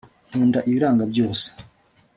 [0.31, 1.47] nkunda ibiranga byose